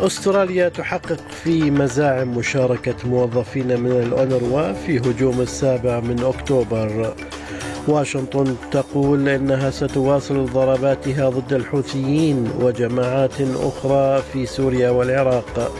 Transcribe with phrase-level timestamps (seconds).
[0.00, 7.14] أستراليا تحقق في مزاعم مشاركة موظفين من الأونروا في هجوم السابع من أكتوبر.
[7.88, 15.72] واشنطن تقول إنها ستواصل ضرباتها ضد الحوثيين وجماعات أخرى في سوريا والعراق.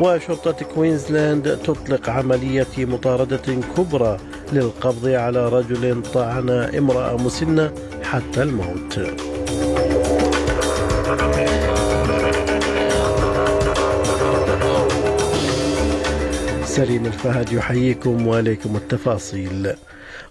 [0.00, 4.16] وشرطة كوينزلاند تطلق عملية مطاردة كبرى
[4.52, 7.72] للقبض على رجل طعن امرأة مسنة
[8.02, 9.00] حتى الموت.
[16.70, 19.72] سليم الفهد يحييكم وعليكم التفاصيل.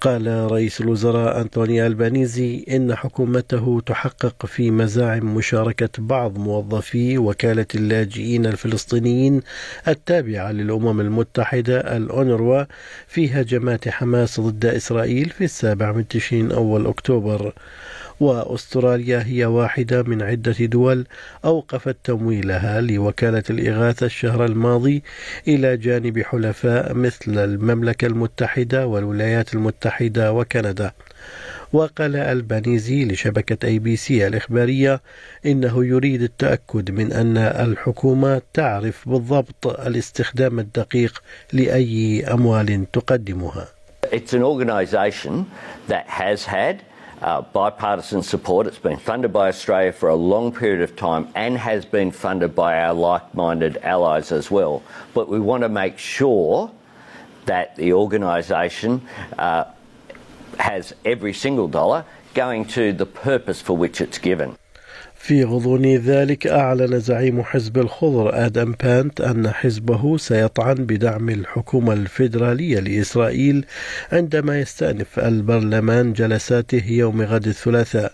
[0.00, 8.46] قال رئيس الوزراء أنطوني ألبانيزي إن حكومته تحقق في مزاعم مشاركة بعض موظفي وكالة اللاجئين
[8.46, 9.40] الفلسطينيين
[9.88, 12.64] التابعة للأمم المتحدة الأونروا
[13.06, 17.52] في هجمات حماس ضد إسرائيل في السابع من تشرين أول أكتوبر.
[18.22, 21.06] وأستراليا هي واحدة من عدة دول
[21.44, 25.02] أوقفت تمويلها لوكالة الإغاثة الشهر الماضي
[25.48, 30.92] إلى جانب حلفاء مثل المملكة المتحدة والولايات المتحدة وكندا
[31.72, 35.00] وقال ألبانيزي لشبكة أي بي سي الإخبارية
[35.46, 43.68] إنه يريد التأكد من أن الحكومة تعرف بالضبط الاستخدام الدقيق لأي أموال تقدمها.
[44.12, 45.46] It's an organization
[45.88, 46.82] that has had
[47.22, 48.66] uh, bipartisan support.
[48.66, 52.54] It's been funded by Australia for a long period of time and has been funded
[52.54, 54.82] by our like minded allies as well.
[55.14, 56.70] But we want to make sure
[57.46, 59.06] that the organisation
[59.38, 59.64] uh,
[60.58, 64.56] has every single dollar going to the purpose for which it's given.
[65.22, 72.80] في غضون ذلك أعلن زعيم حزب الخضر آدم بانت أن حزبه سيطعن بدعم الحكومة الفيدرالية
[72.80, 73.64] لإسرائيل
[74.12, 78.12] عندما يستأنف البرلمان جلساته يوم غد الثلاثاء.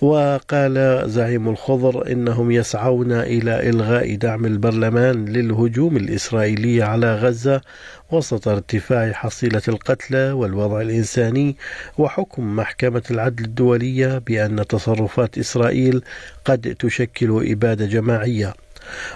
[0.00, 7.60] وقال زعيم الخضر إنهم يسعون إلى إلغاء دعم البرلمان للهجوم الإسرائيلي على غزة
[8.10, 11.56] وسط ارتفاع حصيلة القتلى والوضع الإنساني
[11.98, 16.02] وحكم محكمة العدل الدولية بأن تصرفات إسرائيل
[16.44, 18.54] قد تشكل إبادة جماعية.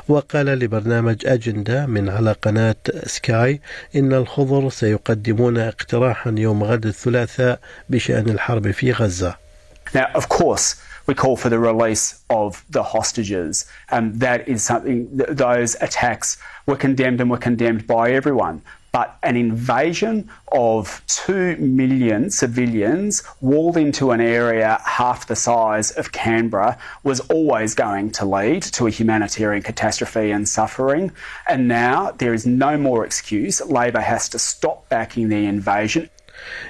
[0.08, 2.76] وقال لبرنامج أجندة من على قناة
[3.06, 3.60] سكاي
[3.96, 9.49] إن الخضر سيقدمون اقتراحا يوم غد الثلاثاء بشأن الحرب في غزة.
[9.94, 13.66] Now, of course, we call for the release of the hostages.
[13.90, 18.62] Um, that is something, th- those attacks were condemned and were condemned by everyone.
[18.92, 26.10] But an invasion of 2 million civilians walled into an area half the size of
[26.10, 31.12] Canberra was always going to lead to a humanitarian catastrophe and suffering.
[31.48, 33.60] And now there is no more excuse.
[33.60, 36.10] Labor has to stop backing the invasion.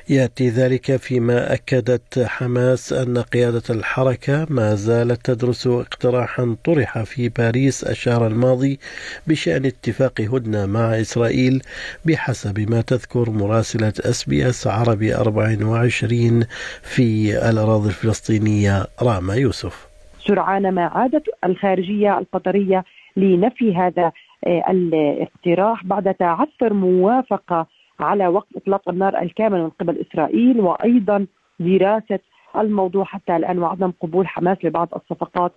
[0.09, 7.85] يأتي ذلك فيما أكدت حماس أن قيادة الحركة ما زالت تدرس اقتراحا طرح في باريس
[7.85, 8.79] الشهر الماضي
[9.27, 11.63] بشأن اتفاق هدنة مع إسرائيل
[12.05, 16.45] بحسب ما تذكر مراسلة أس بي إس عربي 24
[16.83, 19.89] في الأراضي الفلسطينية راما يوسف.
[20.27, 22.85] سرعان ما عادت الخارجية القطرية
[23.17, 24.13] لنفي هذا
[24.47, 27.67] الاقتراح بعد تعثر موافقة
[28.03, 31.27] على وقف إطلاق النار الكامل من قبل إسرائيل وأيضا
[31.61, 32.19] دراسة
[32.57, 35.53] الموضوع حتى الآن وعدم قبول حماس لبعض الصفقات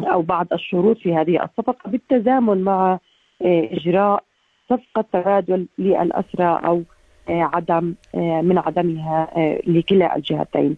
[0.00, 2.98] أو بعض الشروط في هذه الصفقة بالتزامن مع
[3.42, 4.22] إجراء
[4.70, 6.82] صفقة تبادل للأسرى أو
[7.28, 9.28] عدم من عدمها
[9.66, 10.76] لكلا الجهتين.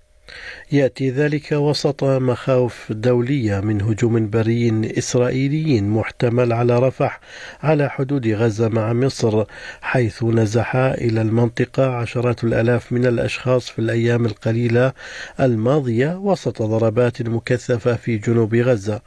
[0.73, 7.21] يأتي ذلك وسط مخاوف دولية من هجوم بري اسرائيلي محتمل على رفح
[7.63, 9.45] على حدود غزة مع مصر
[9.81, 14.93] حيث نزح إلى المنطقة عشرات الألاف من الأشخاص في الأيام القليلة
[15.41, 19.01] الماضية وسط ضربات مكثفة في جنوب غزة.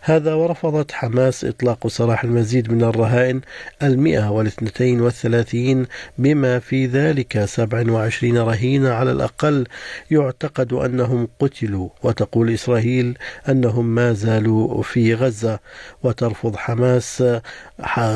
[0.00, 3.40] هذا ورفضت حماس إطلاق سراح المزيد من الرهائن
[3.82, 5.86] المئة والاثنتين والثلاثين
[6.18, 9.66] بما في ذلك 27 رهينة على الأقل.
[10.10, 13.18] يعتقد أنهم قتلوا وتقول إسرائيل
[13.48, 15.58] أنهم ما زالوا في غزة
[16.02, 17.24] وترفض حماس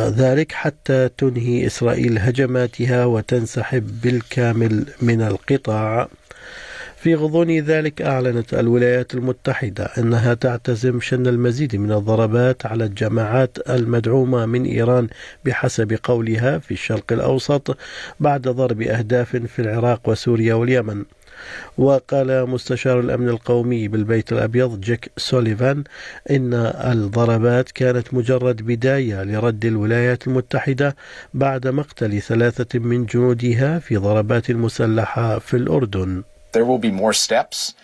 [0.09, 6.09] ذلك حتى تنهي إسرائيل هجماتها وتنسحب بالكامل من القطاع.
[6.97, 14.47] في غضون ذلك أعلنت الولايات المتحدة أنها تعتزم شن المزيد من الضربات على الجماعات المدعومة
[14.47, 15.09] من إيران
[15.45, 17.77] بحسب قولها في الشرق الأوسط
[18.21, 21.05] بعد ضرب أهداف في العراق وسوريا واليمن.
[21.79, 25.85] وقال مستشار الأمن القومي بالبيت الأبيض جيك سوليفان
[26.31, 26.55] إن
[26.93, 30.97] الضربات كانت مجرد بداية لرد الولايات المتحدة
[31.35, 36.23] بعد مقتل ثلاثة من جنودها في ضربات مسلحة في الأردن
[36.53, 37.75] There will be more steps.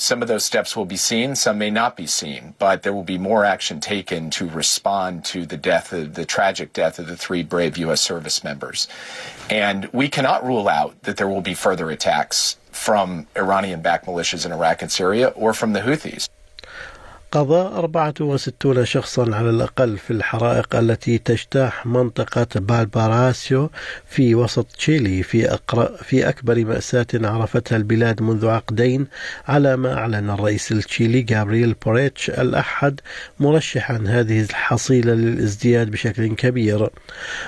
[0.00, 3.02] Some of those steps will be seen, some may not be seen, but there will
[3.02, 7.16] be more action taken to respond to the death of the tragic death of the
[7.16, 8.00] three brave U.S.
[8.00, 8.86] service members.
[9.50, 14.46] And we cannot rule out that there will be further attacks from Iranian backed militias
[14.46, 16.28] in Iraq and Syria or from the Houthis.
[17.32, 23.70] قضى 64 شخصا على الأقل في الحرائق التي تجتاح منطقة فالبارايسو
[24.06, 25.58] في وسط تشيلي في.
[26.02, 29.06] في أكبر مأساة عرفتها البلاد منذ عقدين
[29.48, 33.00] على ما أعلن الرئيس التشيلي جابرييل بوريتش الأحد
[33.40, 36.90] مرشحا هذه الحصيلة للازدياد بشكل كبير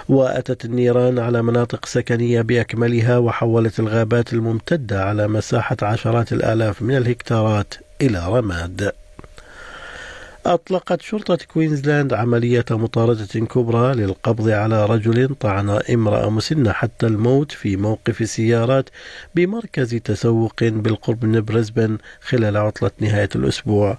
[0.08, 7.74] وأتت النيران على مناطق سكنية بأكملها وحولت الغابات الممتدة على مساحة عشرات الآلاف من الهكتارات
[8.02, 8.92] إلى رماد
[10.46, 17.76] أطلقت شرطة كوينزلاند عملية مطاردة كبرى للقبض على رجل طعن امرأة مسنة حتى الموت في
[17.76, 18.88] موقف سيارات
[19.34, 23.98] بمركز تسوق بالقرب من بريسبن خلال عطلة نهاية الأسبوع.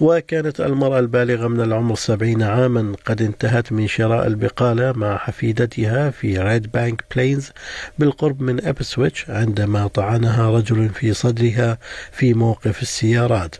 [0.00, 6.38] وكانت المرأة البالغة من العمر سبعين عاما قد انتهت من شراء البقالة مع حفيدتها في
[6.38, 7.50] ريد بانك بلينز
[7.98, 11.78] بالقرب من أبسويتش عندما طعنها رجل في صدرها
[12.12, 13.56] في موقف السيارات.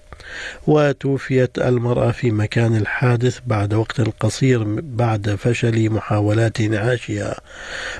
[0.67, 7.41] وتوفيت المرأة في مكان الحادث بعد وقت قصير بعد فشل محاولات انعاشها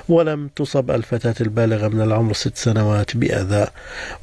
[0.09, 3.67] ولم تصب الفتاة البالغة من العمر ست سنوات بأذى.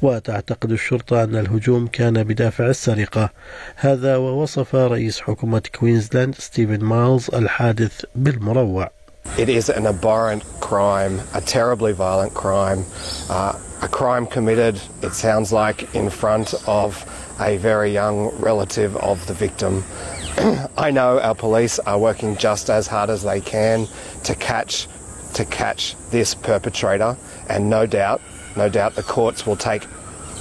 [0.01, 3.29] وتعتقد الشرطة أن الهجوم كان بدافع السرقة.
[3.75, 8.91] هذا ووصف رئيس حكومة كوينزلاند ستيفن مايلز الحادث بالمروع.
[9.37, 12.83] It is an abhorrent crime, a terribly violent crime,
[13.29, 17.05] uh, a crime committed, it sounds like, in front of
[17.41, 19.83] a very young relative of the victim.
[20.77, 23.87] I know our police are working just as hard as they can
[24.23, 24.87] to catch
[25.33, 27.15] to catch this perpetrator
[27.47, 28.21] and no doubt
[28.57, 29.87] no doubt the courts will take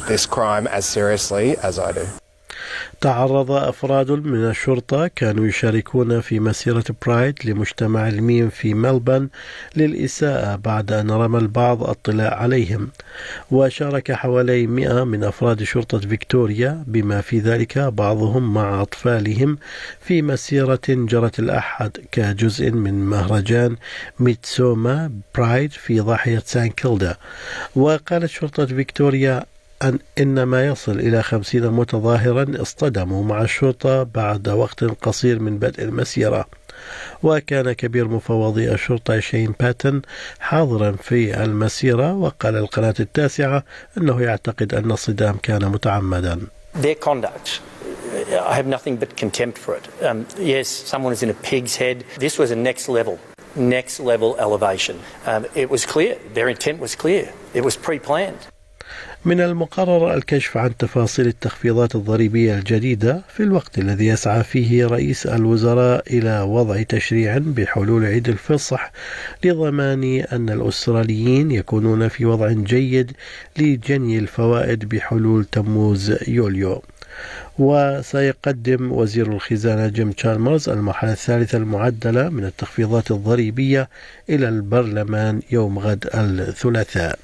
[0.08, 2.19] this crime as seriously as I do.
[3.00, 9.28] تعرض أفراد من الشرطة كانوا يشاركون في مسيرة برايد لمجتمع الميم في ملبن
[9.76, 12.88] للإساءة بعد أن رمى البعض الطلاع عليهم.
[13.50, 19.58] وشارك حوالي 100 من أفراد شرطة فيكتوريا بما في ذلك بعضهم مع أطفالهم
[20.00, 23.76] في مسيرة جرت الأحد كجزء من مهرجان
[24.20, 27.16] ميتسوما برايد في ضاحية سان كيلدا
[27.76, 29.44] وقالت شرطة فيكتوريا
[29.82, 35.84] أن إن ما يصل إلى خمسين متظاهرا اصطدموا مع الشرطة بعد وقت قصير من بدء
[35.84, 36.46] المسيرة
[37.22, 40.02] وكان كبير مفوضي الشرطة شين باتن
[40.40, 43.64] حاضرا في المسيرة وقال القناة التاسعة
[43.98, 46.40] أنه يعتقد أن الصدام كان متعمدا
[46.74, 47.60] Their conduct
[48.30, 50.04] I have nothing but contempt for it.
[50.04, 52.04] Um, yes, someone is in a pig's head.
[52.18, 53.18] This was a next level,
[53.56, 55.00] next level elevation.
[55.26, 56.16] Um, it was clear.
[56.34, 57.32] Their intent was clear.
[57.54, 58.40] It was pre planned.
[59.24, 66.04] من المقرر الكشف عن تفاصيل التخفيضات الضريبية الجديدة في الوقت الذي يسعى فيه رئيس الوزراء
[66.10, 68.92] إلى وضع تشريع بحلول عيد الفصح
[69.44, 73.12] لضمان أن الأستراليين يكونون في وضع جيد
[73.58, 76.82] لجني الفوائد بحلول تموز يوليو.
[77.58, 83.88] وسيقدم وزير الخزانة جيم تشالمرز المرحلة الثالثة المعدلة من التخفيضات الضريبية
[84.30, 87.18] إلى البرلمان يوم غد الثلاثاء.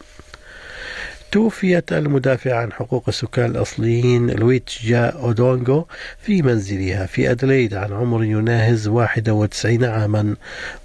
[1.37, 5.87] توفيت المدافعة عن حقوق السكان الأصليين لويتجا أودونهيو
[6.19, 10.37] في منزلها في أديلايد عن عمر يناهز 91 عاما.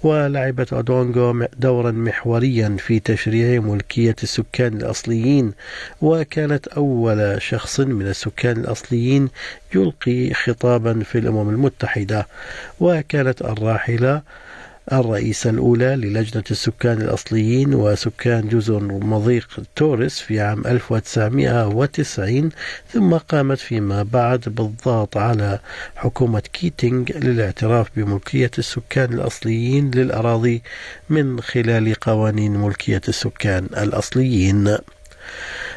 [0.02, 5.52] ولعبت أودونغو دورا محوريا في تشريع ملكية السكان الأصليين.
[6.02, 9.28] وكانت أول شخص من السكان الأصليين
[9.74, 12.26] يلقي خطابا في الأمم المتحدة.
[12.80, 14.22] وكانت الراحلة
[14.92, 22.50] الرئيسة الأولى للجنة السكان الأصليين وسكان جزر مضيق توريس في عام 1990
[22.92, 25.58] ثم قامت فيما بعد بالضغط على
[25.96, 30.62] حكومة كيتينغ للاعتراف بملكية السكان الأصليين للأراضي
[31.10, 34.78] من خلال قوانين ملكية السكان الأصليين.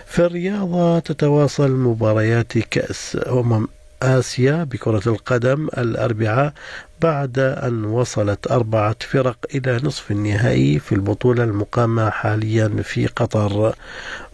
[0.06, 3.68] في الرياضة تتواصل مباريات كأس أمم
[4.02, 6.54] آسيا بكرة القدم الأربعاء
[7.02, 13.76] بعد أن وصلت أربعة فرق إلى نصف النهائي في البطولة المقامة حاليا في قطر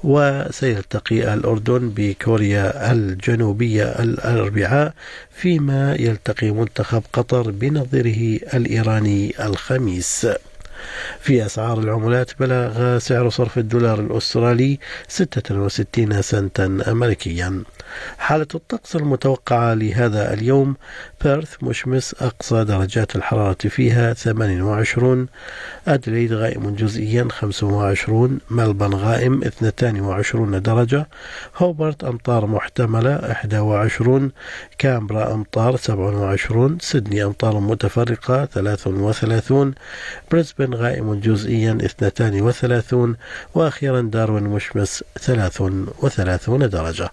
[0.03, 4.94] وسيلتقي الأردن بكوريا الجنوبية الأربعاء
[5.32, 10.27] فيما يلتقي منتخب قطر بنظيره الإيراني الخميس.
[11.20, 17.63] في أسعار العملات بلغ سعر صرف الدولار الأسترالي 66 سنتا أمريكيا.
[18.17, 20.75] حالة الطقس المتوقعة لهذا اليوم
[21.24, 25.27] بيرث مشمس أقصى درجات الحرارة فيها 28
[25.88, 31.07] أدليد غائم جزئيا 25 ملبن غائم 22 درجة
[31.57, 34.31] هوبرت أمطار محتملة 21
[34.77, 39.74] كامبرا أمطار 27 سيدني أمطار متفرقة 33
[40.31, 43.15] بريسبن غائم جزئيا 32
[43.55, 47.10] وأخيرا داروين مشمس 33 درجة.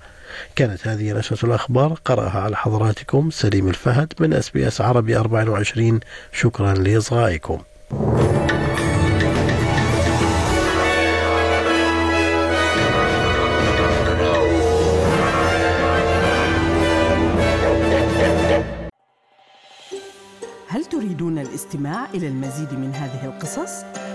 [0.56, 6.00] كانت هذه نشرة الأخبار قرأها على حضراتكم سليم الفهد من أس بي أس عربي 24
[6.32, 7.58] شكرا لإصغائكم
[20.68, 23.84] هل تريدون الاستماع إلى المزيد من هذه القصص؟